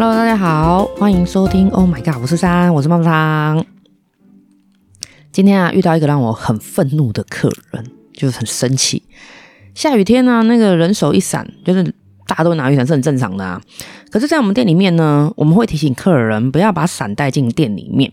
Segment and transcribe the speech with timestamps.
[0.00, 1.68] Hello，大家好，欢迎收听。
[1.68, 3.66] Oh my god，我是三，我是妈妈桑。
[5.30, 7.84] 今天啊，遇到一个让我很愤怒的客人，
[8.14, 9.02] 就是很生气。
[9.74, 11.84] 下雨天呢、那个人手一伞，就是
[12.26, 13.60] 大家都拿雨伞是很正常的啊。
[14.10, 18.10] 可是，在我们店里面呢，我们会提醒客人不要把伞带进店里面。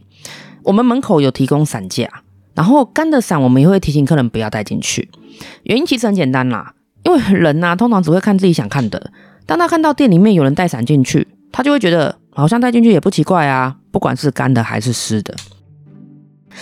[0.63, 2.09] 我们门口有提供伞架，
[2.53, 5.09] 然后干的伞我们也会提醒客人不要带进去。
[5.63, 6.73] 原因其实很简单啦，
[7.05, 9.13] 因为人呐、啊，通常只会看自己想看的。
[9.45, 11.25] 当他看到店里面有人带伞进去，
[11.57, 15.33] 他就会觉得好像带进去也不奇怪啊，不管是干的还是湿的。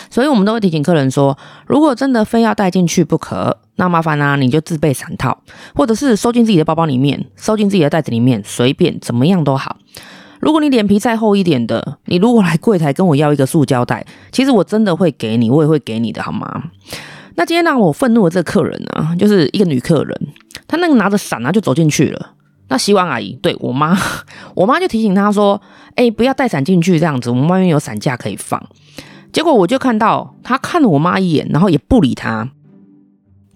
[0.09, 5.37] 所以我们都会提醒客人说，如果真的非要带进去不可，那麻烦啊，你就自备伞套，
[5.73, 9.75] 或者是收进自己的包包里面，收进自己的袋子里面，随便怎么样都好。
[10.39, 16.63] 如果你脸皮再厚一点的，你如果来柜台跟我要一个塑胶袋，其实我真的会给你，我也会给你的，好吗？
[17.35, 20.27] 那今天让我愤怒的这个客人呢、就是一个女客人，
[20.69, 22.31] 她那个拿着伞啊就走进去了。
[22.67, 23.95] 那洗碗阿姨对我妈，
[24.55, 25.61] 我妈就提醒她说
[25.95, 28.61] ：“哎、不要带伞进去，这样子我们外面有伞架可以放。”
[29.31, 32.49] 结果我就看到她看了我妈一眼，然后也不理她。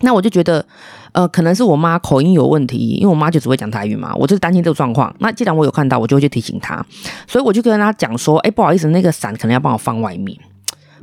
[0.02, 0.66] 那我就觉得，
[1.12, 4.14] 呃，可能是我妈口音有问题，因为我妈就只会讲台语嘛。
[4.16, 5.14] 我就是担心这个状况。
[5.20, 6.86] 那既然我有看到，我就会去提醒她。
[7.28, 10.38] 所以我就跟她讲说：“哎、不好意思，那个伞可能要帮我放外面。”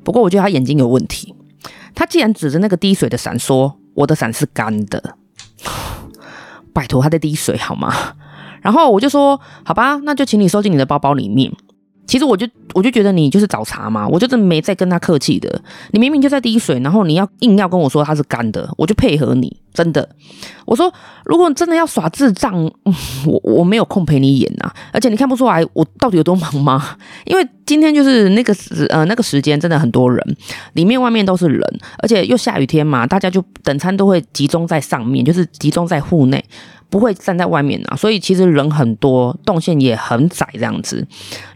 [0.04, 1.34] 不过我觉得她眼睛有问题。
[1.94, 5.16] 她既然指着那个滴水的伞说：“我的伞是干的。”
[6.76, 7.90] 拜托，他在滴水好吗？
[8.60, 11.50] 然后我就说，好吧，那就请你收进你的包包里面。
[12.06, 15.60] 其实我就我就觉得你就是找茬嘛，我就是没在跟他客气的。
[15.90, 19.54] 你明明就在滴水，然后你要硬要跟我说它是干的，我就配合你。
[19.74, 20.08] 真的，
[20.64, 20.90] 我说
[21.26, 22.64] 如果真的要耍智障，
[23.26, 24.74] 我我没有空陪你演呐、啊。
[24.90, 26.96] 而且你看不出来我到底有多忙吗？
[27.26, 30.36] 因为今天就是那个时呃那个时间真的很多人，
[30.72, 36.42] 里面外面都是人，而且又下雨天嘛，大家就等餐都会集中在上面，就是集中在户内。
[36.88, 41.06] 不会站在外面啊，所以其实人很多，动线也很窄这样子。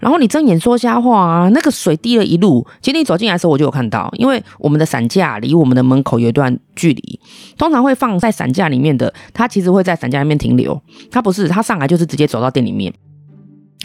[0.00, 2.66] 然后你睁眼说瞎话啊，那个水滴了一路。
[2.82, 7.20] 其实你走进来的时候我就有看到，因为我们的伞架离我们的门口有一段距离，
[7.56, 10.80] 通常会放在伞架里面的，它其实会在伞架里面停留。
[11.10, 12.92] 它不是，它上来就是直接走到店里面，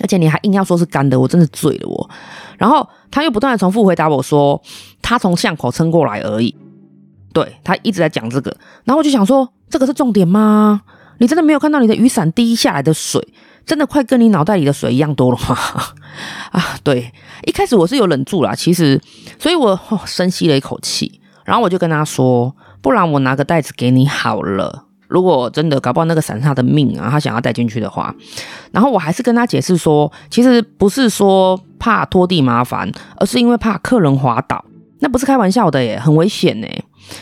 [0.01, 2.09] 而且你还硬要说是干的，我真的醉了我。
[2.57, 4.61] 然后他又不断的重复回答我说，
[5.01, 6.55] 他从巷口撑过来而已。
[7.33, 8.55] 对，他一直在讲这个，
[8.85, 10.81] 然后我就想说，这个是重点吗？
[11.19, 13.25] 你真的没有看到你的雨伞滴下来的水，
[13.65, 15.57] 真的快跟你脑袋里的水一样多了吗？
[16.51, 17.11] 啊，对，
[17.45, 18.99] 一开始我是有忍住啦，其实，
[19.39, 24.83] 所以我、深吸了一口气，然后我就跟他说，不然我拿个袋子给你好了。
[25.07, 28.13] 如果真的搞不好那个伞他的命啊，他想要带进去的话，
[28.71, 34.65] 然后我还是跟他解释说，其实不是说怕拖地麻烦，而是因为怕客人滑倒，
[34.99, 36.67] 那不是开玩笑的耶，很危险呢。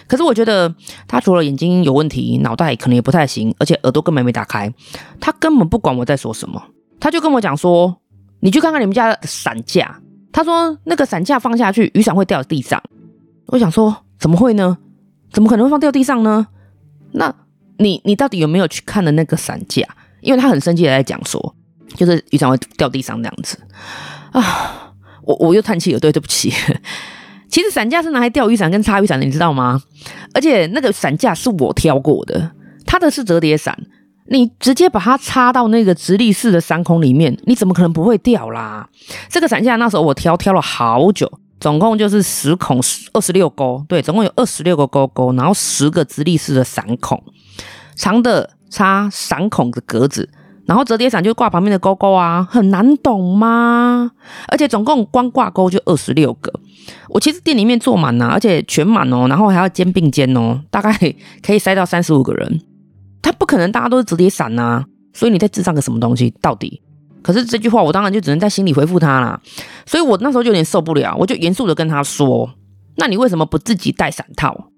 [0.07, 0.73] 可是我觉得
[1.07, 4.73] 他除了眼睛有问题，脑袋可能也不太行，而且耳朵根本没打开，
[5.19, 6.61] 他根本不管我在说什么，
[6.99, 7.97] 他就跟我讲说
[8.41, 9.99] ：“你去看看你们家的伞架。”
[10.31, 12.81] 他说：“那个伞架放下去，雨伞会掉地上。”
[13.47, 14.77] 我想说：“怎么会呢？
[15.31, 16.47] 怎么可能会放掉地上呢？”
[17.13, 17.33] 那
[17.77, 19.87] 你你到底有没有去看的那个伞架？
[20.21, 21.55] 因为他很生气的在讲说，
[21.95, 23.59] 就是雨伞会掉地上这样子
[24.31, 24.93] 啊！
[25.21, 26.51] 我我又叹气了，对，对不起。
[27.53, 29.79] 其实伞架是拿来钓雨伞跟插雨伞的，你知道吗？
[30.33, 32.49] 而且那个伞架是我挑过的，
[32.83, 33.77] 它的是折叠伞，
[34.29, 38.89] 你直接把它插到那个直立式的伞孔里面，你怎么可能不会掉啦？
[39.29, 42.81] 这个伞架那时候我挑挑了好久，总共就是十孔
[43.13, 47.23] 二十六钩，对，总共有二十六个钩钩，然后十个直立式的伞孔，
[47.95, 50.27] 长的插伞孔的格子。
[50.65, 54.09] 然后折叠伞就挂旁边的钩钩啊，很难懂吗？
[54.47, 56.53] 而且总共光挂钩就二十六个，
[57.09, 60.91] 我其实店里面坐满了，而且全满哦，然后还要肩并肩哦，大概
[61.41, 62.61] 可以塞到三十五个人。
[63.21, 64.83] 他不可能大家都是折叠伞呐，
[65.13, 66.81] 所以你在智障个什么东西到底？
[67.21, 69.39] 可是这句话我当然就只能在心里回复他啦。
[69.85, 72.49] 所以我那时候就有点受不了，我就严肃的跟他说
[72.97, 74.71] ：“那你为什么不自己带伞套？”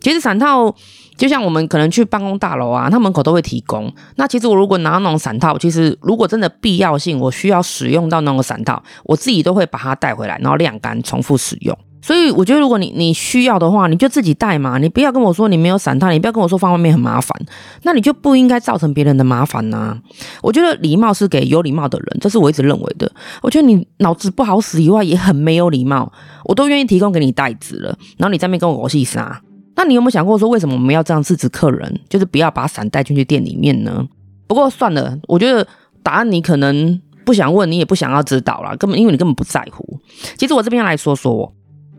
[0.00, 0.74] 其实伞套
[1.16, 3.92] 就像我们可能去办公大楼啊，他门口都会提供。
[4.16, 11.76] 那其实我如果拿那种伞套，其实如果真的必要性，我需要使用到那种伞套，我自己都会把它带回来，然后晾干，重复使用。
[12.02, 17.36] 所以我觉得，如果你你需要的话，你就自己带嘛，你不要跟我说你没有伞套，你不要跟我说放外面很麻烦，
[17.82, 19.98] 那你就不应该造成别人的麻烦呐。
[20.40, 23.10] 我觉得礼貌是给有礼貌的人，这是我一直认为的。
[23.42, 26.12] 我觉得你脑子不好使以外，也很没有礼貌。
[26.44, 29.42] 我都愿意提供给你袋子了，然后你在那边跟我戏啥？
[29.76, 34.04] 那你有没有想过说，为什么我们要这样制止客人，就是不要把伞带进去店里面呢？
[34.46, 35.66] 不过算了，我觉得
[36.02, 40.00] 答案你可能不想问，你也不想要知道啦，根本因为你根本不在乎。
[40.36, 41.52] 其实我这边来说说，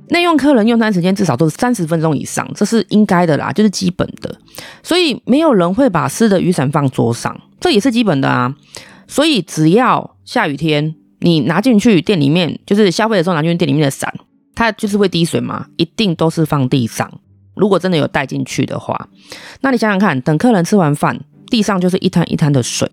[0.10, 4.36] 内用客人用餐时间至少都是三十分钟以上，这是应该的啦，就是基本的。
[4.82, 8.56] 所以没有人会把湿的雨伞放桌上，这也是基本的啊。
[9.08, 14.14] 所以只要下雨天，你拿进去店里面，就是消费的时候拿进去店里面的伞，
[14.56, 17.12] 它就是会滴水嘛，一定都是放地上。
[17.58, 19.10] 如果真的有带进去的话，
[19.62, 22.90] 那你想想看，等客人吃完饭，地上就是一滩一滩的水。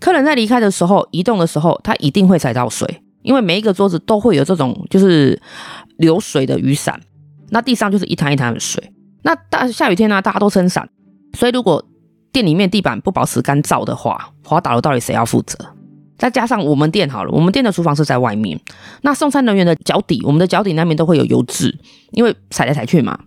[0.00, 5.40] 客人在离开的时候，移动的时候，他一定会踩到水，因为每一个桌子都会有这种就是
[5.98, 7.00] 流水的雨伞，
[7.50, 8.92] 那地上就是一滩一滩的水。
[9.22, 10.88] 那大下雨天呢、大家都撑伞，
[11.38, 11.84] 所以如果
[12.32, 15.56] 店里面地板不保持干燥的话，滑倒了到底谁要负责？
[16.18, 18.58] 再加上我们店好了，我们店的厨房是在外面，
[19.00, 21.76] 那送餐人员的脚底，我们的脚底那边都会有油渍，
[22.12, 23.18] 因为踩来踩去嘛。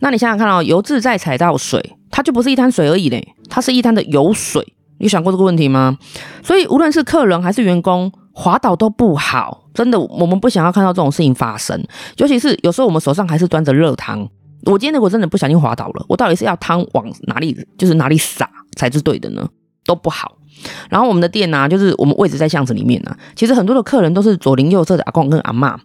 [0.00, 4.74] 那你想想看哦，油渍再踩到水，它就不是一滩水而已嘞，它是一滩的油水。
[4.98, 5.98] 你想过这个问题吗？
[6.42, 11.82] 所以无论是客人还是员工，滑倒都不好，真的，我们不想要看到这种事情发生。
[12.18, 14.28] 尤其是有时候我们手上还是端着热汤，
[14.66, 19.48] 我今天如果真的不小心滑倒了，我到底是要汤往哪里，就是哪里洒才是对的呢？
[19.84, 20.36] 都不好。
[20.88, 25.76] 然后我们的店呢、就是我们位置在巷子里面呢、其实很多的客人都是左邻右舍的阿公跟阿嬷，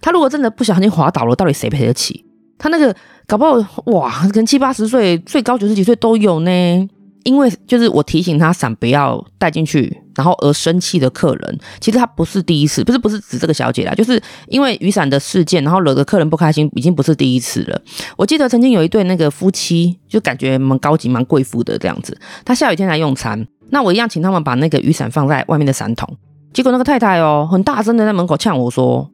[0.00, 2.24] 他如果真的不小心滑倒了，到底谁赔得起？
[2.58, 2.94] 他那个
[3.26, 6.88] 搞不好哇，可能七八十岁，最高九十几岁都有呢。
[7.24, 17.82] 因为就是我提醒他伞不要带进去，然后而生气的客人，其实他不是第一次，不是不是指这个小姐啦，就是因为雨伞的事件，然后惹得客人不开心，已经不是第一次了。
[18.16, 26.16] 我记得曾经有一对那个夫妻，就感觉蛮高级、蛮贵妇的这样子，他下雨天来用餐，那我一样请他们把那个雨伞放在外面的伞桶，
[26.52, 29.10] 结果那个太太哦，很大声的在门口呛我说：“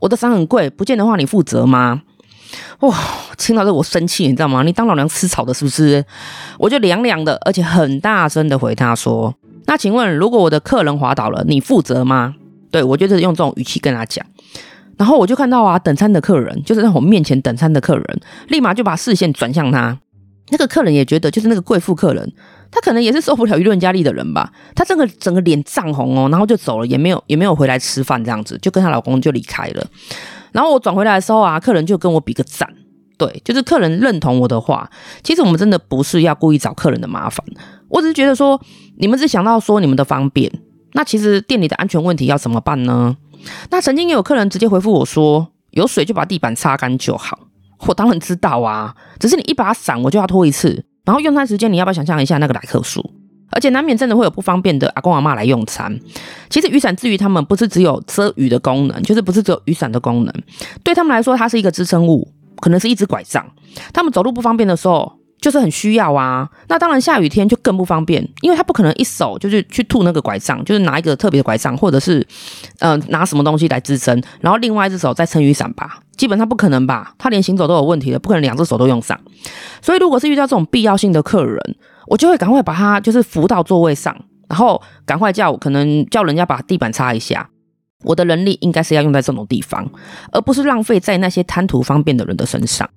[0.00, 2.02] 我的伞很贵，不见的话你负责吗？”
[2.80, 2.96] 哇，
[3.36, 4.62] 听到这我生气，你知道吗？
[4.62, 6.04] 你当老娘吃草的，是不是？
[6.58, 9.34] 我就凉凉的，而且很大声的回他说
[9.66, 12.36] ：“那请问，如果我的客人滑倒了，你负责吗？”
[12.70, 14.24] 对，我就是用这种语气跟他讲。
[14.96, 19.98] 然后我就看到啊，等餐的客人，就是在我面前等餐的客人，立马就把视线转向他。
[20.50, 22.32] 那个客人也觉得，就是那个贵妇客人，
[22.70, 24.52] 他可能也是受不了舆论压力的人吧。
[24.74, 29.86] 他整个整个脸涨红哦，然后就走了，也没有也没有回来吃饭，这样子就跟她老公就离开了。
[30.52, 32.68] 然后我转回来的时候啊，客人就跟我比个赞，
[33.16, 34.90] 对，就是客人认同我的话。
[35.22, 37.44] 其实我们真的不是要故意找客人的麻烦，
[37.88, 38.60] 我只是觉得说，
[38.98, 40.50] 你们只想到说你们的方便，
[40.92, 43.16] 那其实店里的安全问题要怎么办呢？
[43.70, 47.47] 那曾经也有客人直接回复我说，有水就把地板擦干就好。
[47.86, 53.14] 我当然知道啊，只是你一把伞我就要拖一次，然后用餐时间你要不要想象一下那个来客数？
[53.50, 55.98] 而且难免真的会有不方便的阿公阿妈来用餐。
[56.50, 60.34] 其实雨伞至于他们不是只有遮雨的功能，就是不是只有雨伞的功能，
[60.84, 62.28] 对他们来说它是一个支撑物，
[62.60, 63.44] 可能是一只拐杖。
[63.92, 65.10] 他们走路不方便的时候，
[65.40, 66.46] 就是很需要啊。
[66.68, 72.24] 那当然下雨天就更不方便，因为他不可能一手就是去吐那个拐杖，就是拿一个特别的拐杖，或者是
[72.80, 76.00] 嗯、拿什么东西来支撑，然后另外一只手再撑雨伞吧。
[76.18, 77.14] 基本上不可能吧？
[77.16, 79.18] 他连行走都有问题的，不可能两只手都用上。
[79.80, 81.76] 所以如果是遇到这种必要性的客人，
[82.08, 84.14] 我就会赶快把他就是扶到座位上，
[84.48, 87.48] 然后赶快叫可能叫人家把地板擦一下。
[88.04, 89.90] 我的能力应该是要用在这种地方，
[90.30, 92.88] 而不是浪费在那些贪图方便的人的身上。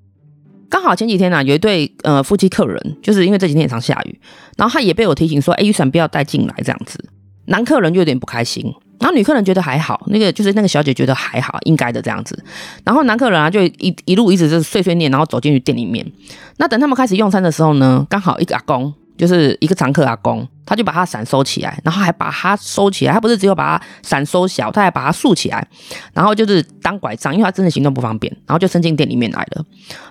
[0.70, 4.22] 刚好前几天呢、有一对呃夫妻客人，就是因为这几天也常下雨，
[4.58, 7.04] 然后他也被我提醒说，哎，雨伞不要带进来这样子。
[7.46, 12.42] 男客人就有点不开心，然后女客人觉得还好，那个就是那个小姐觉得还好，应该的这样子。
[12.86, 16.10] 然后男客人啊就一一路一直就是碎碎念，然后走进去店里面。
[16.58, 18.94] 那等他们开始用餐的时候呢，刚好一个阿公。
[19.18, 23.14] 就是一个常客阿公，他就把他伞收起来，然后还把它收起来。
[23.14, 25.68] 他不是只有把他伞收小，他还把它竖起来，
[26.12, 29.64] 然后就是当拐杖，因为他真的行动不方便，然后就伸进店里面来了。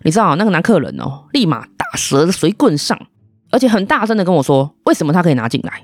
[0.05, 2.97] 你知道那个男客人哦，立马打蛇随棍上，
[3.51, 5.83] 而且很大声的跟我说，为什么他可以拿进来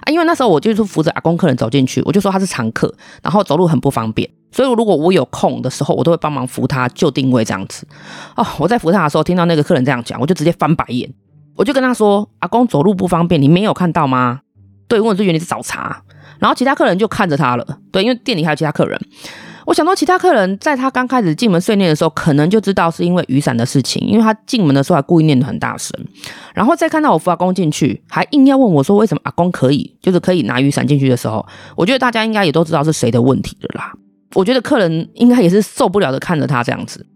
[0.00, 0.10] 啊？
[0.10, 7.86] 因为那时候我就是扶着阿公客人走进去，我就说他是常客，然后走路很不方便，所以如果我有空的时候，我都会帮忙扶他就定位这样子。
[8.36, 11.12] 哦，我在扶他的时候，听到那个客人这样讲，我就直接翻白眼。
[11.54, 14.40] 我就跟他说：“阿公走路不方便，你没有看到吗？”
[14.88, 16.02] 对，我就以为你是找茬。
[16.38, 17.78] 然后其他客人就看着他了。
[17.92, 18.98] 对，因为店里还有其他客人。
[19.66, 25.98] 我想到其他客人在他刚开始进门碎念的时候，可能就知道是因为雨伞的事情，因为他进门的时候还故意念得很大声。
[26.54, 33.92] 然后再看到我扶阿公进去，还硬要问我说：“为什么阿公可以，就是可以拿雨伞进去的时候？”我觉得大家应该也都知道是谁的问题了啦。
[34.34, 37.06] 我觉得客人应该也是受不了的，看着他这样子。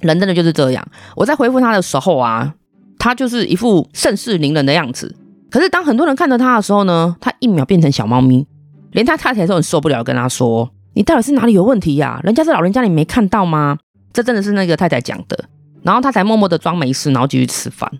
[0.00, 0.86] 人真的就是这样。
[1.16, 2.54] 我在回复他的时候啊。
[2.96, 5.14] 他就是一副盛世凌人的样子，
[5.50, 8.46] 可是当很多人看着他的时候呢，他一秒变成小猫咪，
[8.92, 12.20] 连他太太都很受不了，跟他说：“你到底是哪里有问题呀？
[12.22, 13.78] 人家是老人家，你没看到吗？”
[14.12, 15.44] 这真的是那个太太讲的，
[15.82, 17.90] 然后他才默默的装没事，然后继续吃饭，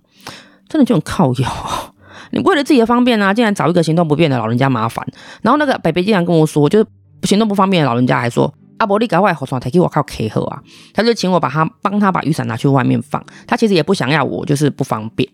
[0.68, 1.48] 真的就很靠腰。
[2.30, 5.04] 你为了自己的方便呢、啊，竟然找一个行动不便的老人家麻烦，
[5.42, 6.86] 然后那个北北竟然跟我说，就是
[7.24, 8.54] 行动不方便的老人家还说。
[8.78, 10.60] 阿伯你赶快好爽，他给我靠 K 喝啊！
[10.92, 13.24] 他就请我把他帮他把雨伞拿去外面放。
[13.46, 15.28] 他其实也不想要我，就是不方便。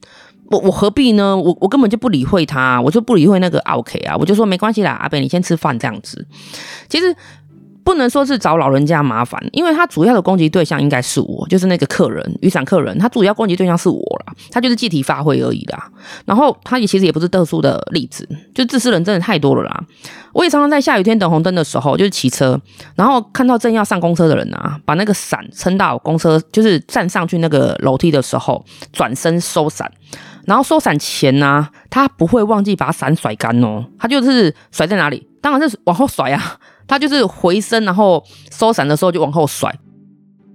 [0.50, 1.34] 我我何必呢？
[1.34, 6.26] 我我根本就不理会他，我就不理会那个 OK 啊，我就说没关系啦，阿伯你先吃饭这样子。
[6.88, 7.16] 其实。
[7.82, 15.90] 不能说是找老人家麻烦，因为他主要的攻击对象应该是我，就是那个客人，雨伞客人，他主要攻击对象是我啦，他就是借题发挥而已啦。
[16.24, 19.84] 然后他也其实也不是特殊的例子，就自私人真的太多了啦。
[20.32, 22.60] 我也常常在下雨天等红灯的时候，就是骑车，
[22.94, 29.90] 然后看到正要上公车的人啊，把那个伞撑到公车，就是站上去那个楼梯的时候，转身收伞，
[30.44, 35.26] 然后收伞前呢、他不会忘记把伞甩干哦，他就是甩在哪里？
[35.40, 36.58] 当然是往后甩啊。
[36.90, 39.72] 他就是回身，然后收伞的时候就往后甩，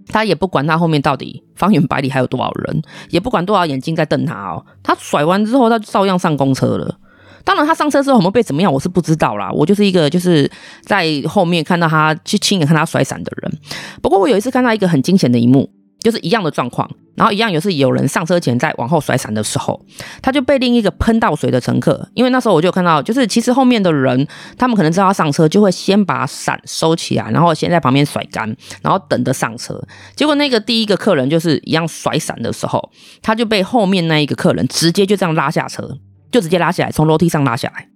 [0.09, 4.65] 他也不管他后面到底方圆百里还有多少人，也不管多少眼睛在瞪他哦。
[4.83, 6.99] 他甩完之后，他就照样上公车了。
[7.45, 9.49] 当然，他上车之后有没有被怎么样，我是不知道啦。
[9.53, 10.51] 我就是一个就是
[10.81, 13.57] 在后面看到他去亲眼看他甩伞的人。
[14.01, 15.71] 不过我有一次看到一个很惊险的一幕。
[16.05, 19.83] 就是一样的状况，然后一样也是有人上车前在往后甩伞的时候，
[20.21, 29.81] 他就被另一个喷到水的乘客，因为那时候我就看到，就是其实后面的人他们可能知道他上车，就会先把伞收起来，然后先在旁边甩干，然后等着上车。
[30.15, 32.91] 结果那个第一个客人就是一样甩伞的时候，
[33.23, 35.97] 他就被后面那一个客人直接就这样拉下车，
[36.31, 37.87] 就直接拉下来，从楼梯上拉下来，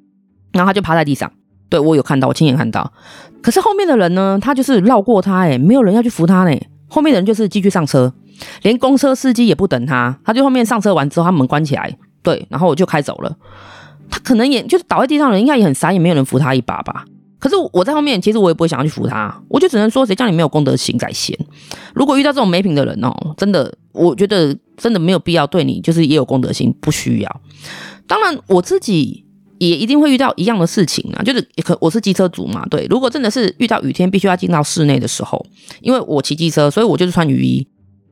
[0.52, 1.32] 然后他就趴在地上。
[1.70, 2.92] 对，我有看到，我亲眼看到。
[3.44, 6.60] 可是后面的人呢，他就是绕过他，诶，没有人要去扶他呢。
[6.90, 8.12] 后面的人就是继续上车，
[8.64, 13.38] 连公车司机也不等他，他就后面上车完之后，他门关起来，对，然后我就开走了。
[14.10, 17.06] 他可能也就是倒在地上人，应该也很傻，也没有人扶他一把吧。
[17.38, 21.38] 可是我在后面，其实我也不会想要去扶他，我就只能说，谁叫你没有公德心在先。
[21.94, 27.42] 如果遇到这种没品的人哦，真的，我觉得真的没有必要对你，就是也有公德心，不需要。
[28.08, 29.26] 当然，我自己。
[29.60, 32.88] 也一定会遇到一样的事情啊，就是可我是机车族嘛，对。
[32.90, 35.46] 如果真的是遇到雨天必须要进到室内的时候，
[35.82, 37.68] 因为我骑机车，所以我就是穿雨衣，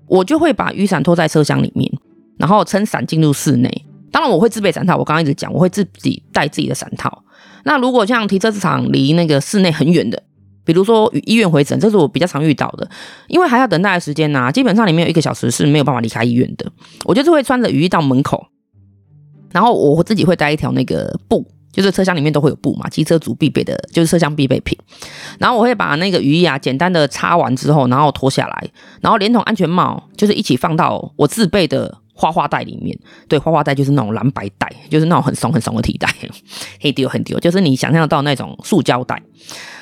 [0.08, 1.90] 我就会把雨伞拖在车厢里面，
[2.38, 3.86] 然后撑伞进入室内。
[4.12, 7.24] 当然我会自备伞套，我刚刚一直讲我会自己带自己的伞套。
[7.64, 10.22] 那如果像停车场离那个室内很远的，
[10.66, 12.90] 比如说医院回诊，这是我比较常遇到的，
[13.28, 16.70] 因为还要等待的时间呐、基本上里面有一个小时是没有办法离开医院的。
[17.06, 18.48] 我就是会穿着雨衣到门口。
[19.52, 24.78] 然后我自己会带一条那个布，就是车厢里面都会有布嘛，机车族必备的，就是车厢必备品。
[25.40, 28.70] 然后我会把那个雨衣啊简单的擦完之后，然后脱下来，
[29.02, 32.98] 然后连同安全帽，就是一起放到我自备的花花袋里面。
[33.28, 36.14] 对，花花袋就是那种蓝白袋，就是那种很怂很怂的提袋，
[36.82, 39.22] 很丢很丢，就是你想象到那种塑胶袋，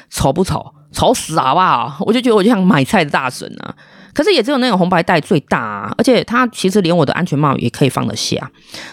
[0.09, 0.73] 丑不丑？
[0.91, 1.97] 丑死好不好？
[2.05, 3.75] 我就觉得我就像买菜的大婶啊。
[4.15, 8.49] 可是也只有那个红白袋最大啊，而且它其实连我的安全帽也可以放得下。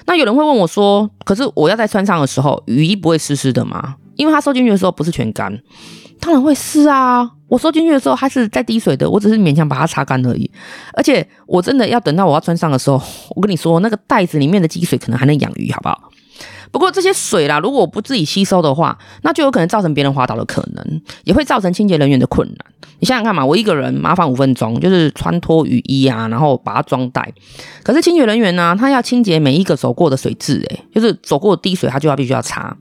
[0.06, 5.56] 那有人会问我说：“可是我要在穿上的时候，雨衣不会湿湿的吗？”因为它收进去的时候不是全干，
[6.20, 7.30] 当然会湿啊。
[7.48, 10.50] 我收进去的时候它是在滴水的，我只是勉强把它擦干而已。
[10.94, 13.00] 而且我真的要等到我要穿上的时候，
[13.36, 16.10] 我跟你说，那个袋子里面的积水可能还能养鱼，好不好？
[16.72, 22.56] 不过这些水啦，如果我不自己吸收的话，那就有可能造成别人滑倒的可能，也会造成清洁人员的困难。
[22.98, 27.32] 你想想看嘛，我一个人麻烦五分钟，就是穿脱雨衣啊，然后把它装袋。
[27.82, 32.74] 可是清洁人员呢，他要清洁每一个走过的水渍，诶，就是走过的滴水，他就要必须要擦。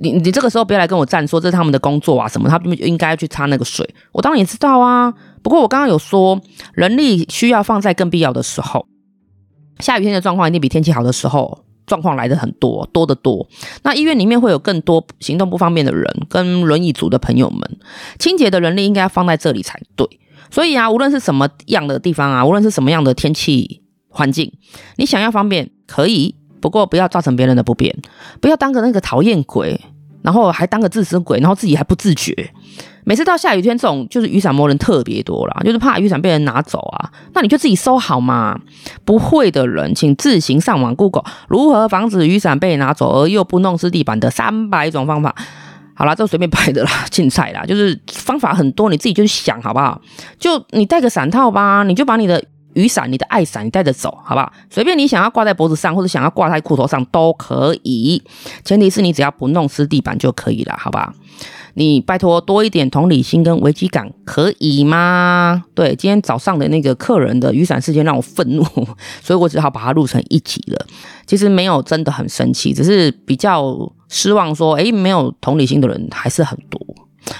[0.00, 3.88] 你你这个时候不要来跟我站说这是他们的工作啊什么，他们应该去擦那个水。
[4.12, 6.38] 我当然也知道啊，不过我刚刚有说，
[6.74, 8.86] 人力需要放在更必要的时候。
[9.78, 11.64] 下雨天的状况一定比天气好的时候。
[11.86, 13.46] 状况来的很多，多得多。
[13.82, 17.78] 那医院里面会有更多行动不方便的人，跟轮椅族的朋友们，
[18.18, 20.06] 清洁的人力应该要放在这里才对。
[20.50, 24.52] 所以啊，无论是什么样的地方啊，无论是什么样的天气环境，
[24.96, 27.96] 你想要方便可以，不过不要造成别人的不便，
[28.40, 29.80] 不要当个那个讨厌鬼，
[30.24, 32.50] 然后还当个自私鬼，然后自己还不自觉。
[33.04, 37.10] 每次到下雨天，这种就是雨伞魔人特别多啦，就是怕雨伞被人拿走啊。
[37.34, 38.58] 那你就自己收好嘛。
[39.04, 45.34] 不会的人，请自行上网 Google 如何防止雨伞被拿走而又不弄湿地板的三百种方法。
[45.92, 50.00] 好啦，这随便拍的啦， 竞赛啦，就是方法很多，你自己就去想好不好？
[50.38, 52.42] 就你带个伞套吧，你就把你的
[52.74, 54.52] 雨伞、你的爱伞你带着走，好不好？
[54.70, 58.22] 随便你想要挂在脖子上，或者想要挂在裤头上都可以，
[58.64, 61.12] 前提是你只要不弄湿地板就可以了，好不好？
[61.76, 65.64] 你拜托多一点同理心跟危机感，可以吗？
[65.74, 68.62] 对，今天早上的那个客人的雨伞事件让我愤怒，
[69.20, 70.86] 所以我只好把它录成一集了。
[71.26, 76.80] 其实没有真的很生气，只是比较失望说，说诶，没有同理心的人还是很多。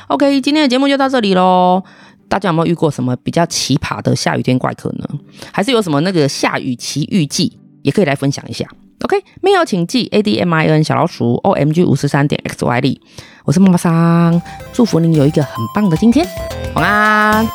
[0.09, 1.85] OK，今天的节目就到这里喽。
[2.29, 5.07] 大家有没有遇过什么比较奇葩的下雨天怪客呢？
[5.53, 8.67] 还是有什么那个下雨奇遇记，也可以来分享一下。
[9.03, 13.01] OK，没有请记 A D M I N 小老鼠 O M G 五十三点 X Y D。
[13.45, 14.41] 我是妈妈桑，
[14.73, 16.27] 祝福您有一个很棒的今天，
[16.75, 17.47] 晚安。